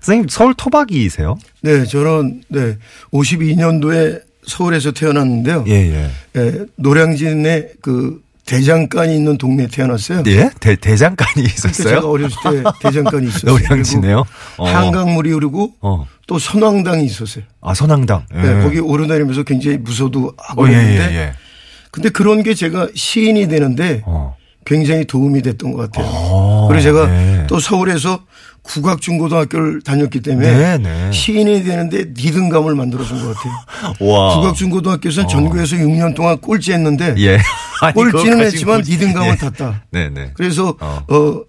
선생님 0.00 0.28
서울 0.28 0.54
토박이세요? 0.54 1.38
네, 1.60 1.84
저는 1.84 2.42
네 2.48 2.78
52년도에 3.12 4.22
서울에서 4.46 4.92
태어났는데요. 4.92 5.64
예, 5.68 5.72
예. 5.72 6.10
예, 6.36 6.64
노량진에 6.76 7.68
그 7.80 8.20
대장간이 8.52 9.16
있는 9.16 9.38
동네에 9.38 9.66
태어났어요. 9.68 10.22
예? 10.26 10.50
대, 10.60 10.76
대장간이 10.76 11.46
있었어요? 11.46 11.88
제가 11.88 12.06
어렸을 12.06 12.36
때 12.42 12.62
대장간이 12.82 13.26
있었어요. 13.28 13.52
노량진에요? 13.52 14.24
어. 14.58 14.68
한강물이 14.68 15.30
흐르고 15.32 15.72
어. 15.80 16.06
또 16.26 16.38
선왕당이 16.38 17.04
있었어요. 17.04 17.44
아, 17.62 17.72
선왕당. 17.72 18.26
예. 18.34 18.42
네, 18.42 18.62
거기 18.62 18.78
오르내리면서 18.78 19.44
굉장히 19.44 19.78
무서도 19.78 20.34
하고 20.36 20.64
어, 20.64 20.68
예, 20.68 20.74
했는데 20.74 21.12
예, 21.12 21.16
예. 21.16 21.32
근데 21.90 22.10
그런 22.10 22.42
게 22.42 22.52
제가 22.54 22.88
시인이 22.94 23.48
되는데 23.48 24.02
어. 24.04 24.36
굉장히 24.64 25.04
도움이 25.04 25.42
됐던 25.42 25.72
것 25.72 25.90
같아요. 25.90 26.06
어, 26.10 26.66
그리고 26.68 26.82
제가 26.82 27.06
네. 27.06 27.46
또 27.48 27.58
서울에서 27.58 28.20
국악중고등학교를 28.62 29.82
다녔기 29.82 30.20
때문에 30.20 30.52
네, 30.52 30.78
네. 30.78 31.12
시인이 31.12 31.64
되는데 31.64 32.04
리듬감을 32.14 32.74
만들어준 32.74 33.20
것 33.20 33.34
같아요. 33.34 33.52
와. 34.08 34.36
국악중고등학교에서는 34.36 35.28
전교에서 35.28 35.76
6년 35.76 36.14
동안 36.14 36.38
꼴찌했는데 36.40 37.10
어. 37.10 37.14
예. 37.18 37.38
아니, 37.82 37.94
꼴찌는 37.94 38.40
했지만 38.40 38.80
꼴찌- 38.82 38.90
리듬감을 38.92 39.28
예. 39.32 39.36
탔다. 39.36 39.82
네, 39.90 40.08
네. 40.10 40.30
그래서 40.34 40.76
어. 40.80 41.00
어. 41.08 41.40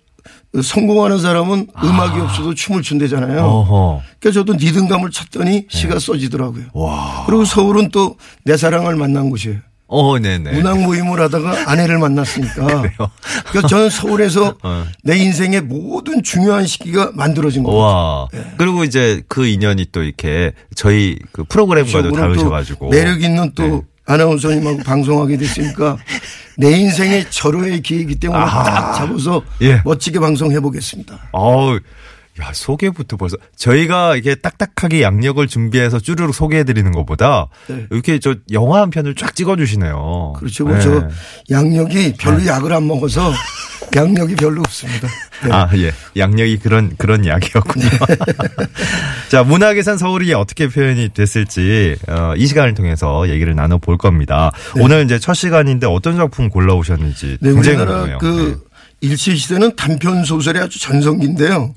성공하는 0.62 1.18
사람은 1.20 1.68
음악이 1.84 2.20
없어도 2.20 2.54
춤을 2.54 2.84
춘대잖아요. 2.84 3.42
어허. 3.42 4.02
그러니까 4.20 4.40
저도 4.40 4.54
리듬감을 4.54 5.10
찾더니 5.10 5.66
시가 5.68 5.98
써지더라고요. 6.00 6.66
와. 6.74 7.24
그리고 7.26 7.44
서울은 7.44 7.90
또 7.90 8.16
내 8.46 8.56
사랑을 8.56 8.96
만난 8.96 9.30
곳이에요. 9.32 9.58
어, 9.94 10.18
네네. 10.18 10.54
문학 10.54 10.82
모임을 10.82 11.20
하다가 11.22 11.70
아내를 11.70 12.00
만났으니까. 12.00 12.84
그래서 13.52 13.68
저는 13.68 13.90
서울에서 13.92 14.56
어. 14.64 14.86
내 15.04 15.18
인생의 15.18 15.62
모든 15.62 16.24
중요한 16.24 16.66
시기가 16.66 17.12
만들어진 17.14 17.62
거예요. 17.64 17.78
와. 17.78 18.28
그리고 18.58 18.84
이제 18.84 19.22
그 19.28 19.46
인연이 19.46 19.86
또 19.92 20.02
이렇게 20.02 20.54
저희 20.76 21.20
그 21.32 21.44
프로그램과도 21.44 22.12
다르셔가지고. 22.12 22.90
매력 22.90 23.22
있는 23.22 23.52
또 23.54 23.64
네. 23.64 23.82
아나운서님하고 24.06 24.80
방송하게 24.80 25.38
됐으니까 25.38 25.98
내 26.58 26.72
인생의 26.72 27.28
절호의 27.30 27.82
기회이기 27.82 28.16
때문에 28.16 28.42
아하. 28.42 28.64
딱 28.64 28.94
잡아서 28.94 29.44
예. 29.62 29.82
멋지게 29.86 30.20
방송해 30.20 30.60
보겠습니다. 30.60 31.30
어우, 31.32 31.80
야, 32.42 32.52
소개부터 32.52 33.16
벌써 33.16 33.38
저희가 33.56 34.16
이게 34.16 34.34
딱딱하게 34.34 35.04
양력을 35.04 35.46
준비해서 35.48 36.00
쭈르륵 36.00 36.34
소개해 36.34 36.64
드리는 36.64 36.92
것보다 36.92 37.48
네. 37.68 37.86
이렇게 37.92 38.18
저 38.18 38.36
영화 38.52 38.82
한 38.82 38.90
편을 38.90 39.14
쫙 39.14 39.36
찍어 39.36 39.56
주시네요. 39.56 40.34
그렇죠. 40.38 40.66
뭐저 40.66 41.10
양력이 41.52 42.14
별로 42.18 42.44
약을 42.46 42.74
안 42.74 42.88
먹어서 42.88 43.32
양력이 43.96 44.36
별로 44.36 44.62
없습니다. 44.62 45.08
네. 45.44 45.52
아, 45.52 45.70
예. 45.76 45.92
양력이 46.18 46.58
그런, 46.58 46.96
그런 46.98 47.24
이야기였군요. 47.26 47.86
자, 49.30 49.44
문학예산 49.44 50.00
서울이 50.00 50.34
어떻게 50.34 50.68
표현이 50.68 51.10
됐을지, 51.10 51.96
어, 52.08 52.34
이 52.36 52.48
시간을 52.48 52.74
통해서 52.74 53.30
얘기를 53.30 53.54
나눠 53.54 53.78
볼 53.78 53.98
겁니다. 53.98 54.52
오늘 54.80 55.04
이제 55.04 55.20
첫 55.20 55.36
시간인데 55.36 55.86
어떤 55.86 56.16
작품 56.16 56.50
골라 56.50 56.74
오셨는지 56.74 57.38
네, 57.40 57.54
굉장히 57.54 57.78
궁금해요. 57.78 58.18
그 58.18 58.64
일제 59.02 59.36
시대는 59.36 59.76
단편 59.76 60.24
소설의 60.24 60.64
아주 60.64 60.80
전성기인데요. 60.80 61.76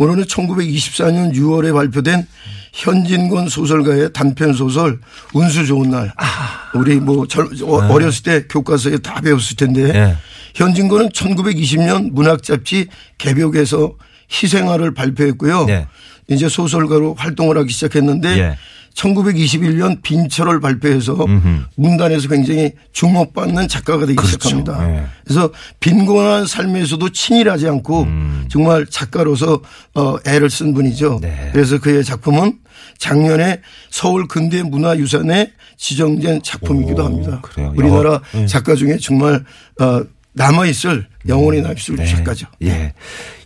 예. 0.00 0.04
오늘은 0.04 0.24
1924년 0.24 1.32
6월에 1.34 1.72
발표된 1.72 2.26
현진권 2.72 3.48
소설가의 3.48 4.12
단편 4.12 4.52
소설 4.52 5.00
운수 5.32 5.64
좋은 5.66 5.90
날. 5.90 6.12
아. 6.16 6.70
우리 6.74 6.96
뭐 6.96 7.26
절- 7.26 7.48
어, 7.62 7.88
어렸을 7.90 8.22
때 8.22 8.44
교과서에 8.48 8.98
다 8.98 9.20
배웠을 9.20 9.56
텐데 9.56 9.82
예. 9.94 10.16
현진권은 10.54 11.10
1920년 11.10 12.10
문학 12.12 12.42
잡지 12.42 12.88
개벽에서 13.18 13.94
희생화를 14.30 14.92
발표했고요. 14.94 15.64
네. 15.66 15.86
이제 16.28 16.48
소설가로 16.48 17.14
활동을 17.14 17.56
하기 17.58 17.72
시작했는데 17.72 18.38
예. 18.38 18.58
1921년 18.96 20.02
빈철을 20.02 20.60
발표해서 20.60 21.14
음흠. 21.24 21.64
문단에서 21.76 22.28
굉장히 22.28 22.72
주목받는 22.92 23.68
작가가 23.68 24.00
되기 24.06 24.16
그렇죠. 24.16 24.32
시작합니다. 24.32 24.96
예. 24.96 25.06
그래서 25.24 25.50
빈곤한 25.80 26.46
삶에서도 26.46 27.10
친일하지 27.10 27.68
않고 27.68 28.02
음. 28.04 28.46
정말 28.50 28.86
작가로서 28.86 29.60
어, 29.94 30.16
애를 30.26 30.48
쓴 30.50 30.72
분이죠. 30.74 31.18
네. 31.20 31.50
그래서 31.52 31.78
그의 31.78 32.04
작품은 32.04 32.58
작년에 32.98 33.60
서울 33.90 34.26
근대 34.26 34.62
문화유산에 34.62 35.52
지정된 35.76 36.40
작품이기도 36.42 37.02
오, 37.02 37.04
합니다. 37.04 37.40
그래요? 37.42 37.72
우리나라 37.76 38.12
여- 38.14 38.22
예. 38.34 38.46
작가 38.46 38.74
중에 38.74 38.96
정말 38.96 39.44
어, 39.78 40.02
남아있을 40.32 41.06
영혼이 41.28 41.60
남아있을 41.60 41.96
네. 41.96 42.06
작가죠. 42.06 42.46
예. 42.62 42.94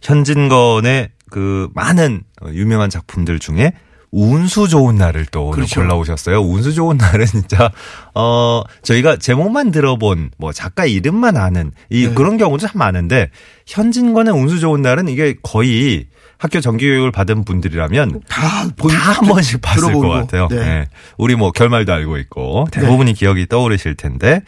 현진건의 0.02 1.10
그 1.28 1.68
많은 1.74 2.22
유명한 2.52 2.88
작품들 2.90 3.38
중에 3.40 3.72
운수 4.12 4.66
좋은 4.68 4.96
날을 4.96 5.26
또 5.26 5.44
오늘 5.46 5.56
그렇죠. 5.56 5.80
골라오셨어요. 5.80 6.40
운수 6.42 6.72
좋은 6.74 6.96
날은 6.96 7.26
진짜 7.30 7.70
어 8.14 8.62
저희가 8.82 9.16
제목만 9.16 9.70
들어본 9.70 10.30
뭐 10.36 10.52
작가 10.52 10.84
이름만 10.84 11.36
아는 11.36 11.70
이 11.90 12.06
네. 12.08 12.14
그런 12.14 12.36
경우도 12.36 12.66
참 12.66 12.78
많은데 12.78 13.30
현진건의 13.66 14.32
운수 14.34 14.58
좋은 14.58 14.82
날은 14.82 15.08
이게 15.08 15.36
거의 15.42 16.06
학교 16.38 16.60
정규교육을 16.60 17.12
받은 17.12 17.44
분들이라면 17.44 18.22
다 18.26 18.66
본, 18.76 18.90
다한 18.90 19.28
번씩 19.28 19.60
봤을 19.60 19.80
들어보고. 19.82 20.08
것 20.08 20.14
같아요. 20.14 20.48
네. 20.48 20.56
예. 20.56 20.88
우리 21.18 21.36
뭐 21.36 21.52
결말도 21.52 21.92
알고 21.92 22.16
있고 22.18 22.66
대부분이 22.72 23.12
기억이 23.12 23.46
떠오르실 23.46 23.94
텐데 23.94 24.40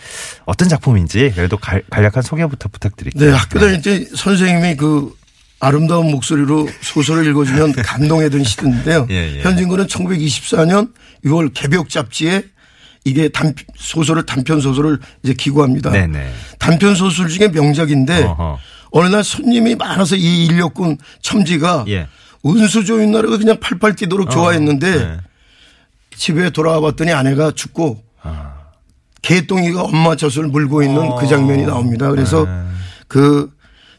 어떤 0.47 0.69
작품인지 0.71 1.33
그래도 1.37 1.57
갈- 1.59 1.83
간략한 1.91 2.23
소개부터 2.23 2.69
부탁드릴게요. 2.71 3.31
네, 3.31 3.37
학교 3.37 3.59
다닐 3.61 3.83
때 3.83 4.07
선생님이 4.07 4.77
그 4.77 5.15
아름다운 5.63 6.11
목소리로 6.11 6.69
소설을 6.81 7.25
읽어주면 7.29 7.73
감동했던 7.87 8.43
시대인데요. 8.43 9.07
예, 9.11 9.37
예. 9.37 9.43
현진군은 9.43 9.87
1924년 9.87 10.93
6월 11.25 11.53
개벽 11.55 11.89
잡지에 11.89 12.43
이게 13.05 13.29
단 13.29 13.55
소설을 13.77 14.27
단편 14.27 14.61
소설을 14.61 14.99
이제 15.23 15.35
기고합니다. 15.35 15.91
네네. 15.91 16.33
단편 16.59 16.97
소설 16.97 17.29
중에 17.29 17.49
명작인데 17.49 18.25
어허. 18.25 18.59
어느 18.91 19.07
날 19.07 19.23
손님이 19.23 19.77
많아서 19.77 20.17
이 20.17 20.47
인력군 20.47 20.99
첨지가 21.21 21.85
예. 21.89 22.09
좋은 22.85 23.13
날을 23.13 23.39
그냥 23.39 23.61
팔팔 23.61 23.95
뛰도록 23.95 24.31
좋아했는데 24.31 24.99
네. 24.99 25.17
집에 26.17 26.51
돌아와 26.51 26.81
봤더니 26.81 27.13
아내가 27.13 27.53
죽고 27.53 28.03
아. 28.21 28.55
개똥이가 29.23 29.83
엄마 29.83 30.17
젖을 30.17 30.49
물고 30.49 30.83
있는 30.83 30.99
어. 31.03 31.17
그 31.17 31.29
장면이 31.29 31.67
나옵니다. 31.67 32.11
그래서 32.11 32.45
네. 32.47 32.63
그 33.07 33.52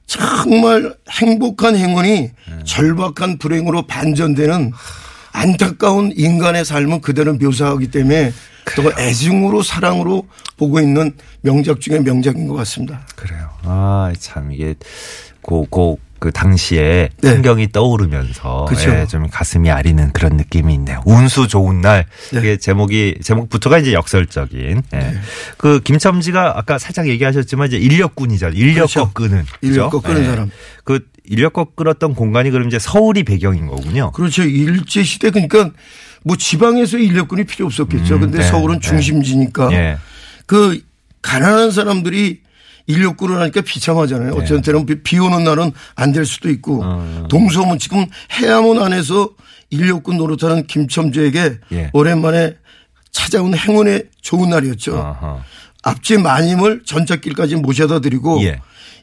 정말 0.05 0.93
행복한 1.09 1.75
행운이 1.75 2.09
네. 2.09 2.31
절박한 2.65 3.37
불행으로 3.37 3.87
반전되는 3.87 4.71
안타까운 5.31 6.11
인간의 6.15 6.65
삶을 6.65 7.01
그대로 7.01 7.33
묘사하기 7.33 7.89
때문에 7.91 8.31
또 8.75 8.91
애증으로 8.97 9.63
사랑으로 9.63 10.27
보고 10.57 10.79
있는 10.79 11.13
명작 11.41 11.81
중에 11.81 11.99
명작인 11.99 12.47
것 12.47 12.55
같습니다. 12.55 13.05
그래요. 13.15 13.49
아, 13.63 14.13
참 14.19 14.51
이게 14.51 14.75
고고 15.41 15.99
그 16.23 16.31
당시에 16.31 17.09
네. 17.21 17.33
풍경이 17.33 17.73
떠오르면서 17.73 18.63
그쵸. 18.69 18.91
예, 18.91 19.05
좀 19.05 19.27
가슴이 19.27 19.69
아리는 19.69 20.09
그런 20.13 20.37
느낌이 20.37 20.73
있네요. 20.75 21.01
운수 21.05 21.49
좋은 21.49 21.81
날. 21.81 22.05
네. 22.31 22.39
이게 22.39 22.55
제목이 22.55 23.15
제목부터가 23.21 23.77
이제 23.79 23.91
역설적인. 23.91 24.83
예. 24.93 25.13
그 25.57 25.81
김첨지가 25.81 26.57
아까 26.57 26.77
살짝 26.77 27.09
얘기하셨지만 27.09 27.67
이제 27.67 27.75
인력군이잖아요. 27.77 28.57
인력 28.57 28.87
그렇죠. 28.87 29.11
꺾는. 29.11 29.45
인력? 29.63 29.89
꺾는 29.89 30.21
예. 30.21 30.25
사람. 30.25 30.51
그 30.85 31.05
인력 31.25 31.51
꺾었던 31.51 32.15
공간이 32.15 32.51
그럼 32.51 32.69
이제 32.69 32.79
서울이 32.79 33.23
배경인 33.23 33.67
거군요. 33.67 34.13
그렇죠. 34.13 34.43
일제 34.43 35.03
시대 35.03 35.29
그러니까 35.29 35.71
뭐 36.23 36.37
지방에서 36.37 36.99
인력군이 36.99 37.43
필요 37.43 37.65
없었겠죠. 37.65 38.15
음, 38.15 38.19
근데 38.21 38.37
네, 38.37 38.43
서울은 38.45 38.79
네. 38.79 38.87
중심지니까 38.87 39.73
예. 39.73 39.97
그 40.45 40.79
가난한 41.21 41.71
사람들이 41.71 42.43
인력군을 42.87 43.39
하니까 43.39 43.61
비참하잖아요. 43.61 44.33
어쩐 44.33 44.61
때는 44.61 44.85
비- 44.85 45.01
비 45.03 45.19
오는 45.19 45.43
날은 45.43 45.71
안 45.95 46.11
될 46.11 46.25
수도 46.25 46.49
있고 46.49 46.77
네. 46.77 46.83
어. 46.85 47.27
동서문 47.29 47.79
지금 47.79 48.05
해암원 48.33 48.79
안에서 48.81 49.29
인력군 49.69 50.17
노릇하는 50.17 50.67
김첨주에게 50.67 51.59
예. 51.71 51.89
오랜만에 51.93 52.55
찾아온 53.11 53.55
행운의 53.57 54.05
좋은 54.21 54.49
날이었죠. 54.49 54.95
어허. 54.97 55.41
앞집 55.83 56.21
마님을 56.21 56.83
전착길까지 56.85 57.55
모셔다 57.57 57.99
드리고 57.99 58.43
예. 58.43 58.59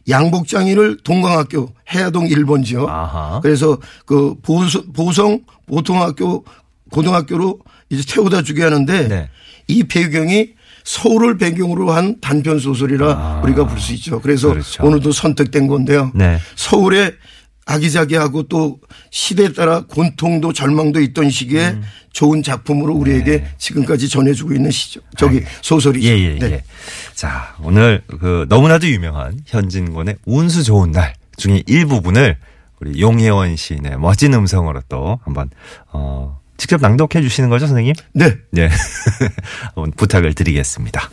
양복장이를 0.09 0.99
동강학교 1.05 1.73
해야동 1.93 2.27
1번 2.29 2.65
지역 2.65 2.89
아하. 2.89 3.41
그래서 3.43 3.79
그 4.07 4.35
보성, 4.43 4.93
보성 4.93 5.41
보통학교 5.67 6.45
고등학교로 6.91 7.61
이제 7.91 8.03
태우다 8.07 8.43
주게 8.43 8.63
하는데 8.63 9.09
네. 9.09 9.29
이 9.69 9.85
배경이 9.85 10.51
서울을 10.95 11.39
배경으로 11.39 11.93
한 11.93 12.21
단편 12.21 12.59
소설이라 12.59 13.07
아. 13.13 13.41
우리가 13.45 13.67
볼 13.69 13.79
수 13.79 13.93
있죠. 13.95 14.21
그래서 14.21 14.49
그렇죠. 14.49 14.85
오늘도 14.85 15.13
선택된 15.13 15.69
건데요. 15.69 16.11
네. 16.17 16.39
서울에 16.57 17.13
아기자기하고 17.65 18.45
또 18.49 18.81
시대에 19.11 19.53
따라 19.53 19.83
곤통도 19.87 20.53
절망도 20.53 21.01
있던 21.01 21.31
시기에 21.31 21.69
음. 21.71 21.83
좋은 22.13 22.43
작품으로 22.43 22.95
우리에게 22.95 23.47
지금까지 23.57 24.09
전해주고 24.09 24.53
있는 24.53 24.73
시죠. 24.73 25.01
저기 25.17 25.43
소설이죠. 25.63 26.09
네. 26.09 26.19
예, 26.19 26.35
예, 26.35 26.39
네. 26.41 26.53
예. 26.55 26.65
자, 27.15 27.55
오늘 27.63 28.03
그 28.19 28.47
너무나도 28.49 28.89
유명한 28.89 29.39
현진권의 29.47 30.17
운수 30.27 30.65
좋은 30.65 30.91
날 30.91 31.15
중에 31.37 31.63
일부분을 31.67 32.37
우리 32.81 33.01
용혜원 33.01 33.55
시인의 33.55 33.99
멋진 33.99 34.35
음성으로 34.35 34.83
또 34.89 35.21
한번 35.23 35.51
어 35.93 36.40
직접 36.61 36.79
낭독해 36.79 37.23
주시는 37.23 37.49
거죠, 37.49 37.67
선생님? 37.67 37.95
네. 38.13 38.37
네. 38.51 38.69
부탁을 39.97 40.35
드리겠습니다. 40.35 41.09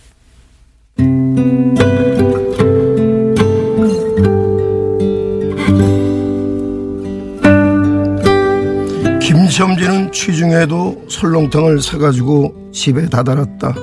김첨지는 9.22 10.12
취중에도 10.12 11.06
설렁탕을 11.10 11.82
사가지고 11.82 12.72
집에 12.74 13.08
다다랐다. 13.08 13.74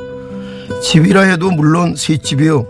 집이라 0.83 1.22
해도 1.22 1.50
물론 1.50 1.96
새집이요. 1.96 2.66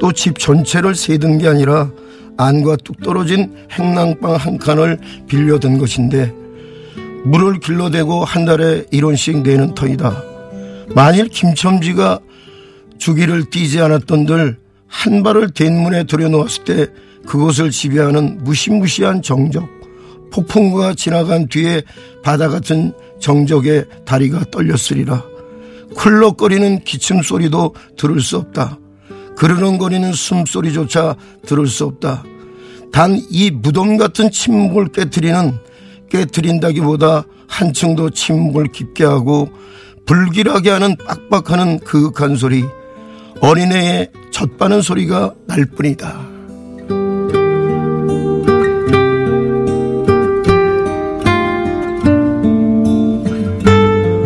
또 0.00 0.12
집 0.12 0.38
전체를 0.38 0.94
세든 0.94 1.38
게 1.38 1.48
아니라 1.48 1.90
안과 2.36 2.76
뚝 2.84 3.02
떨어진 3.02 3.52
행랑방 3.72 4.36
한 4.36 4.58
칸을 4.58 4.98
빌려든 5.26 5.78
것인데 5.78 6.32
물을 7.28 7.60
길러대고 7.60 8.24
한 8.24 8.44
달에 8.46 8.84
1원씩 8.92 9.42
내는 9.42 9.74
터이다. 9.74 10.22
만일 10.94 11.28
김첨지가 11.28 12.20
주기를 12.98 13.44
띄지 13.50 13.80
않았던들 13.80 14.58
한 14.86 15.22
발을 15.22 15.50
대문에 15.50 16.04
들여놓았을 16.04 16.64
때 16.64 16.86
그곳을 17.26 17.70
지배하는 17.70 18.42
무시무시한 18.44 19.20
정적 19.20 19.68
폭풍과 20.32 20.94
지나간 20.94 21.48
뒤에 21.48 21.82
바다 22.22 22.48
같은 22.48 22.92
정적에 23.20 23.84
다리가 24.06 24.44
떨렸으리라. 24.50 25.22
쿨럭거리는 25.96 26.80
기침 26.84 27.20
소리도 27.22 27.74
들을 27.98 28.20
수 28.20 28.38
없다. 28.38 28.78
그르렁거리는 29.36 30.12
숨소리조차 30.12 31.16
들을 31.46 31.66
수 31.66 31.84
없다. 31.84 32.24
단 32.90 33.20
이 33.30 33.50
무덤 33.50 33.98
같은 33.98 34.30
침묵을 34.30 34.88
깨뜨리는 34.88 35.58
깨뜨린다기보다 36.10 37.24
한층 37.48 37.96
더 37.96 38.10
침묵을 38.10 38.68
깊게 38.68 39.04
하고 39.04 39.48
불길하게 40.06 40.70
하는 40.70 40.96
빡빡하는 40.96 41.80
그윽한 41.80 42.36
소리 42.36 42.64
어린애의 43.40 44.10
젖바는 44.30 44.82
소리가 44.82 45.34
날 45.46 45.64
뿐이다. 45.66 46.20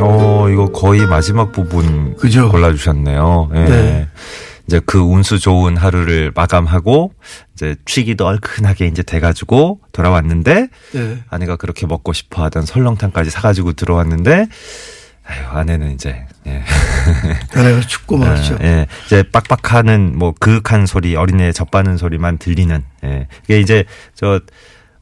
어 0.01 0.49
이거 0.51 0.67
거의 0.73 1.07
마지막 1.07 1.53
부분 1.53 2.17
그죠? 2.17 2.49
골라주셨네요. 2.51 3.51
예. 3.55 3.59
네. 3.59 3.69
네. 3.69 4.09
이제 4.67 4.81
그 4.85 4.99
운수 4.99 5.39
좋은 5.39 5.77
하루를 5.77 6.33
마감하고 6.35 7.13
이제 7.55 7.75
취기도 7.85 8.27
얼큰하게 8.27 8.87
이제 8.87 9.03
돼가지고 9.03 9.81
돌아왔는데 9.93 10.69
네. 10.93 11.19
아내가 11.29 11.57
그렇게 11.57 11.87
먹고 11.87 12.13
싶어하던 12.13 12.67
설렁탕까지 12.67 13.31
사가지고 13.31 13.73
들어왔는데 13.73 14.47
아유 15.25 15.47
아내는 15.51 15.93
이제 15.93 16.27
예. 16.47 16.65
아내가 17.55 17.81
춥고 17.81 18.17
말이죠. 18.17 18.59
예, 18.63 18.87
이제 19.07 19.23
빡빡하는 19.23 20.19
뭐 20.19 20.35
그윽한 20.39 20.87
소리 20.87 21.15
어린애 21.15 21.53
젖바는 21.53 21.97
소리만 21.97 22.39
들리는 22.39 22.83
예. 23.05 23.29
이게 23.45 23.61
이제 23.61 23.85
저 24.15 24.41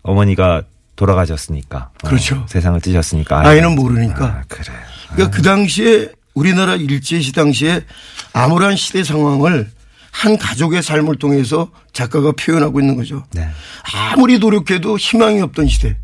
어머니가 0.03 0.63
돌아가셨으니까 0.97 1.91
어, 2.05 2.09
그렇죠. 2.09 2.45
세상을 2.49 2.79
뜨셨으니까 2.81 3.47
아이는 3.47 3.75
모르니까. 3.75 4.25
아, 4.25 4.43
그래 4.49 4.65
그러니까 5.13 5.37
그 5.37 5.43
당시에 5.43 6.11
우리나라 6.35 6.77
일제시 6.77 7.33
당시에 7.33 7.85
암울한 8.33 8.77
시대 8.77 9.05
상황을 9.05 9.71
한 10.11 10.39
가족의 10.39 10.83
삶을 10.83 11.17
통해서 11.17 11.71
작가가 11.93 12.33
표현하고 12.33 12.81
있는 12.81 12.97
거죠. 12.97 13.25
네. 13.33 13.49
아무리 13.95 14.39
노력해도 14.39 14.97
희망이 14.99 15.41
없던 15.41 15.69
시대. 15.69 15.97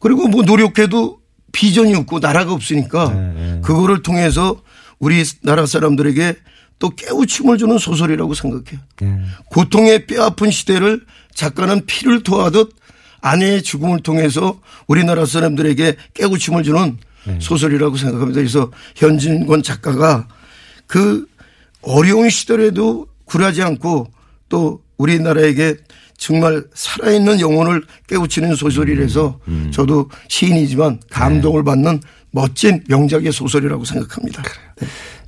그리고 0.00 0.28
뭐 0.28 0.42
노력해도 0.42 1.20
비전이 1.52 1.94
없고 1.94 2.20
나라가 2.20 2.52
없으니까 2.52 3.12
네, 3.12 3.60
그거를 3.62 4.02
통해서 4.02 4.62
우리 4.98 5.24
나라 5.42 5.66
사람들에게 5.66 6.36
또 6.78 6.90
깨우침을 6.90 7.58
주는 7.58 7.76
소설이라고 7.76 8.34
생각해요. 8.34 8.80
예. 9.02 9.20
고통의 9.50 10.06
뼈아픈 10.06 10.50
시대를 10.50 11.04
작가는 11.34 11.84
피를 11.86 12.22
토하듯 12.22 12.74
아내의 13.20 13.62
죽음을 13.62 14.00
통해서 14.00 14.58
우리나라 14.86 15.26
사람들에게 15.26 15.96
깨우침을 16.14 16.62
주는 16.62 16.98
소설이라고 17.38 17.96
생각합니다. 17.96 18.40
그래서 18.40 18.70
현진권 18.96 19.62
작가가 19.62 20.26
그 20.86 21.26
어려운 21.82 22.28
시절에도 22.28 23.06
굴하지 23.24 23.62
않고 23.62 24.10
또 24.48 24.82
우리나라에게 24.96 25.76
정말 26.16 26.62
살아있는 26.74 27.40
영혼을 27.40 27.82
깨우치는 28.06 28.54
소설이라서 28.54 29.40
저도 29.70 30.10
시인이지만 30.28 31.00
감동을 31.10 31.64
받는 31.64 32.00
멋진 32.30 32.84
명작의 32.88 33.32
소설이라고 33.32 33.84
생각합니다. 33.84 34.42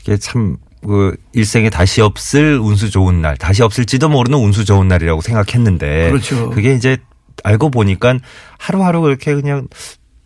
이게 0.03 0.17
참, 0.19 0.57
그, 0.87 1.17
일생에 1.33 1.71
다시 1.71 2.01
없을 2.01 2.59
운수 2.59 2.91
좋은 2.91 3.23
날, 3.23 3.37
다시 3.37 3.63
없을지도 3.63 4.09
모르는 4.09 4.39
운수 4.39 4.65
좋은 4.65 4.87
날이라고 4.89 5.23
생각했는데. 5.23 6.11
그렇죠. 6.11 6.51
그게 6.51 6.75
이제 6.75 6.99
알고 7.45 7.71
보니까 7.71 8.19
하루하루 8.59 9.01
그렇게 9.01 9.35
그냥 9.35 9.69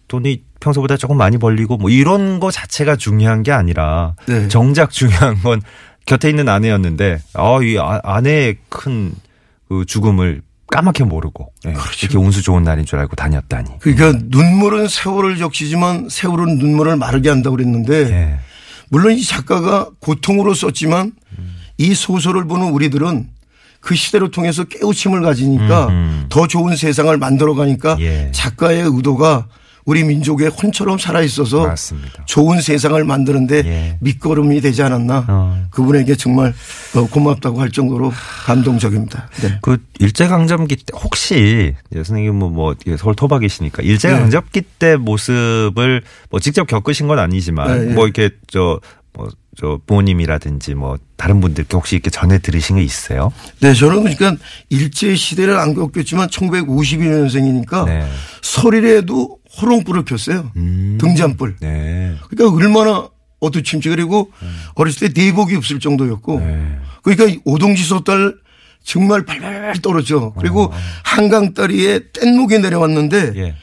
돈이 0.08 0.42
평소보다 0.60 0.96
조금 0.96 1.16
많이 1.16 1.38
벌리고 1.38 1.76
뭐 1.76 1.90
이런 1.90 2.40
거 2.40 2.50
자체가 2.50 2.96
중요한 2.96 3.42
게 3.42 3.52
아니라 3.52 4.14
네. 4.26 4.48
정작 4.48 4.90
중요한 4.90 5.40
건 5.42 5.60
곁에 6.06 6.28
있는 6.30 6.48
아내였는데, 6.48 7.18
아, 7.34 7.58
이 7.62 7.76
아- 7.78 8.00
아내의 8.04 8.56
큰 8.68 9.14
그 9.68 9.84
죽음을 9.84 10.42
까맣게 10.68 11.04
모르고 11.04 11.52
예, 11.66 11.72
그렇죠. 11.72 12.06
이렇게 12.06 12.18
운수 12.18 12.42
좋은 12.42 12.62
날인 12.62 12.84
줄 12.86 12.98
알고 13.00 13.16
다녔다니. 13.16 13.78
그러니까 13.80 14.20
눈물은 14.26 14.88
세월을 14.88 15.38
적시지만 15.38 16.08
세월은 16.08 16.58
눈물을 16.58 16.96
마르게 16.96 17.28
한다고 17.30 17.56
그랬는데 17.56 17.94
예. 18.12 18.38
물론 18.90 19.14
이 19.14 19.22
작가가 19.24 19.88
고통으로 20.00 20.54
썼지만 20.54 21.12
이 21.78 21.94
소설을 21.94 22.46
보는 22.46 22.70
우리들은 22.70 23.28
그 23.80 23.94
시대를 23.94 24.30
통해서 24.30 24.64
깨우침을 24.64 25.22
가지니까 25.22 25.86
음. 25.88 26.26
더 26.28 26.46
좋은 26.46 26.74
세상을 26.76 27.16
만들어 27.18 27.54
가니까 27.54 27.96
예. 28.00 28.30
작가의 28.32 28.82
의도가 28.82 29.46
우리 29.86 30.04
민족의 30.04 30.48
혼처럼 30.48 30.98
살아 30.98 31.22
있어서 31.22 31.66
맞습니다. 31.66 32.24
좋은 32.26 32.60
세상을 32.60 33.02
만드는데 33.02 33.62
예. 33.64 33.98
밑거름이 34.00 34.60
되지 34.60 34.82
않았나 34.82 35.24
어. 35.28 35.64
그분에게 35.70 36.16
정말 36.16 36.52
어, 36.94 37.06
고맙다고 37.06 37.60
할 37.60 37.70
정도로 37.70 38.12
감동적입니다. 38.44 39.30
네. 39.42 39.58
그 39.62 39.78
일제강점기 39.98 40.76
때 40.76 40.84
혹시 40.94 41.74
이제 41.90 42.04
선생님 42.04 42.34
뭐, 42.34 42.50
뭐 42.50 42.74
서울 42.98 43.14
토박이시니까 43.14 43.82
일제강점기 43.82 44.60
네. 44.60 44.66
때 44.78 44.96
모습을 44.96 46.02
뭐 46.30 46.40
직접 46.40 46.66
겪으신 46.66 47.06
건 47.06 47.18
아니지만 47.18 47.88
네, 47.88 47.94
뭐 47.94 48.06
이렇게 48.06 48.30
저 48.48 48.80
뭐 49.16 49.28
저 49.58 49.80
부모님이라든지 49.86 50.74
뭐 50.74 50.98
다른 51.16 51.40
분들께 51.40 51.76
혹시 51.76 51.96
이렇게 51.96 52.10
전해 52.10 52.38
들으신 52.38 52.76
게 52.76 52.82
있어요? 52.82 53.32
네, 53.60 53.72
저는 53.72 54.02
그러니까 54.02 54.36
일제 54.68 55.14
시대를 55.14 55.56
안 55.56 55.74
겪었지만 55.74 56.28
1952년생이니까 56.28 57.86
네. 57.86 58.06
설일에도 58.42 59.38
호롱불을 59.60 60.04
폈어요. 60.04 60.50
음. 60.56 60.98
등잔불. 61.00 61.56
네. 61.60 62.14
그러니까 62.28 62.56
얼마나 62.56 63.08
어두침치 63.40 63.88
그리고 63.90 64.30
어렸을 64.74 65.12
때 65.12 65.22
내복이 65.24 65.56
없을 65.56 65.78
정도였고 65.80 66.40
네. 66.40 66.78
그러니까 67.02 67.40
오동지 67.44 67.82
소 67.84 68.00
딸 68.02 68.34
정말 68.82 69.24
발발 69.24 69.74
떨어져. 69.82 70.32
그리고 70.38 70.72
한강 71.04 71.54
다리에 71.54 72.00
뗏목이 72.12 72.58
내려왔는데 72.60 73.32
예. 73.36 73.54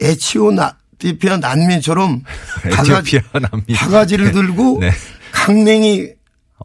에치오 0.00 0.52
나티피아 0.52 1.36
난민처럼 1.36 2.22
바가지, 2.72 3.20
난민. 3.32 3.76
바가지를 3.76 4.32
들고 4.32 4.78
네. 4.80 4.90
강냉이 5.32 6.08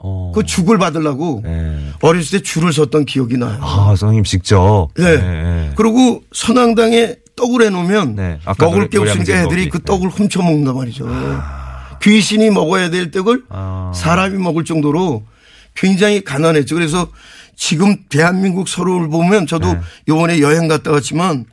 어. 0.02 0.32
그 0.34 0.44
죽을 0.46 0.78
받으려고 0.78 1.42
네. 1.44 1.78
어렸을 2.02 2.40
때 2.40 2.44
줄을 2.44 2.72
섰던 2.72 3.06
기억이 3.06 3.38
나요. 3.38 3.60
아, 3.62 3.94
선생님 3.98 4.24
직접. 4.24 4.90
네. 4.96 5.18
네. 5.18 5.72
그리고 5.76 6.22
선앙당에 6.34 7.16
떡을 7.36 7.64
해놓으면 7.64 8.16
네. 8.16 8.40
먹을 8.60 8.90
게 8.90 8.98
없으니까 8.98 9.44
애들이. 9.44 9.70
그 9.70 9.80
네. 9.80 9.84
떡을 9.86 10.10
훔쳐 10.10 10.42
먹는단 10.42 10.76
말이죠. 10.76 11.08
귀신이 12.02 12.50
먹어야 12.50 12.90
될 12.90 13.12
떡을 13.12 13.44
아. 13.50 13.92
사람이 13.96 14.38
먹을 14.38 14.64
정도로 14.64 15.24
굉장히 15.76 16.24
가난했죠. 16.24 16.76
그래서 16.76 17.08
지금 17.56 17.96
대한민국 18.10 18.68
서로를 18.68 19.10
보면 19.10 19.48
저도 19.48 19.74
네. 19.74 19.80
요번에 20.08 20.40
여행 20.40 20.68
갔다 20.68 20.92
왔지만 20.92 21.46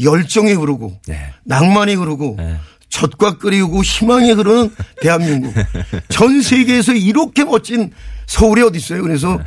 열정이 0.00 0.52
흐르고 0.52 0.88
음. 0.88 0.98
네. 1.06 1.32
낭만이 1.44 1.94
흐르고 1.94 2.36
네. 2.38 2.56
젖과 2.88 3.38
끓이고 3.38 3.82
희망이 3.82 4.32
흐르는 4.32 4.70
대한민국. 5.02 5.52
전 6.08 6.40
세계에서 6.40 6.92
이렇게 6.92 7.44
멋진 7.44 7.90
서울이 8.26 8.62
어디 8.62 8.78
있어요. 8.78 9.02
그래서 9.02 9.38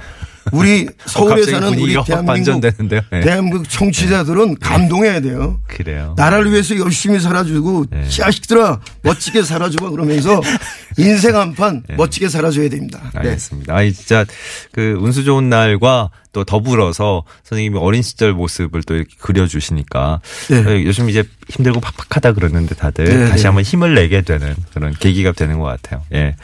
우리 0.52 0.88
서울에 1.06 1.42
어, 1.42 1.46
사는 1.46 1.68
우리 1.80 1.96
대한민국. 2.06 2.62
네. 2.62 3.22
대한민국 3.22 3.70
청취자들은 3.70 4.58
감동해야 4.60 5.20
돼요. 5.22 5.60
그래요. 5.68 6.14
나라를 6.18 6.52
위해서 6.52 6.78
열심히 6.78 7.20
살아주고 7.20 7.86
네. 7.90 8.08
자식들아 8.10 8.80
멋지게 9.04 9.44
살아줘봐 9.44 9.90
그러면서 9.92 10.42
인생 10.98 11.36
한판 11.36 11.84
멋지게 11.98 12.30
살아줘야 12.30 12.70
됩니다. 12.70 13.00
네. 13.14 13.20
알겠습니다. 13.20 13.76
아이 13.76 13.94
진짜 13.94 14.26
그 14.72 14.98
운수 15.00 15.24
좋은 15.24 15.50
날과 15.50 16.10
또 16.40 16.46
더불어서 16.46 17.24
선생님이 17.44 17.78
어린 17.80 18.02
시절 18.02 18.32
모습을 18.32 18.82
또 18.84 18.96
이렇게 18.96 19.14
그려주시니까 19.20 20.22
네. 20.50 20.86
요즘 20.86 21.10
이제 21.10 21.26
힘들고 21.50 21.82
팍팍하다 21.82 22.32
그러는데 22.32 22.76
다들 22.76 23.06
네, 23.06 23.30
다시 23.30 23.44
네. 23.44 23.48
한번 23.48 23.64
힘을 23.64 23.94
내게 23.94 24.22
되는 24.22 24.56
그런 24.74 24.94
계기가 24.94 25.34
되는 25.34 25.60
것 25.60 25.66
같아요. 25.66 26.02
예. 26.14 26.36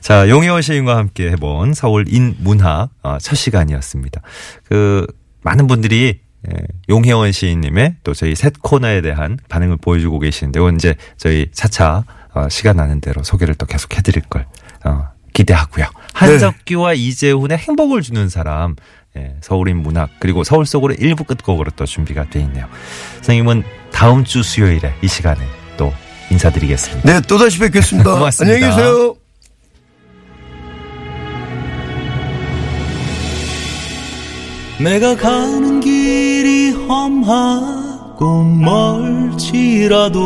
자 0.00 0.30
용혜원 0.30 0.62
시인과 0.62 0.96
함께 0.96 1.30
해본 1.32 1.74
서울 1.74 2.06
인문학 2.08 2.88
어, 3.02 3.18
첫 3.20 3.34
시간이었습니다. 3.34 4.22
그 4.64 5.06
많은 5.42 5.66
분들이 5.66 6.20
예, 6.50 6.56
용혜원 6.88 7.32
시인님의 7.32 7.96
또 8.04 8.14
저희 8.14 8.34
셋 8.34 8.54
코너에 8.62 9.02
대한 9.02 9.36
반응을 9.50 9.76
보여주고 9.78 10.18
계시는데 10.18 10.60
이건 10.60 10.76
이제 10.76 10.94
저희 11.18 11.48
차차 11.52 12.04
어, 12.32 12.48
시간 12.48 12.76
나는 12.76 13.02
대로 13.02 13.22
소개를 13.22 13.54
또 13.56 13.66
계속 13.66 13.94
해드릴 13.96 14.22
걸 14.30 14.46
어, 14.84 15.08
기대하고요. 15.34 15.84
한석규와 16.14 16.94
이재훈의 16.94 17.58
행복을 17.58 18.00
주는 18.00 18.30
사람 18.30 18.70
예, 18.70 18.76
서울인 19.40 19.78
문학 19.78 20.10
그리고 20.18 20.44
서울 20.44 20.66
속으로 20.66 20.94
일부 20.94 21.24
끝곡으로 21.24 21.70
또 21.76 21.86
준비가 21.86 22.28
돼 22.28 22.40
있네요. 22.40 22.66
선생님은 23.16 23.64
다음 23.92 24.24
주 24.24 24.42
수요일에 24.42 24.94
이 25.02 25.08
시간에 25.08 25.40
또 25.76 25.92
인사드리겠습니다. 26.30 27.12
네, 27.12 27.20
또다시 27.22 27.58
뵙겠습니다. 27.58 28.12
고맙습니다. 28.14 28.54
안녕히 28.54 28.74
계세요. 28.74 29.16
내가 34.78 35.16
가는 35.16 35.80
길이 35.80 36.70
험하고 36.70 38.42
멀지라도 39.34 40.16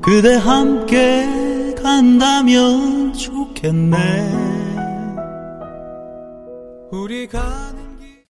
그대 0.00 0.36
함께 0.36 1.74
간다면 1.82 3.12
좋겠네 3.12 4.67
우리 6.90 7.26
가는 7.26 7.67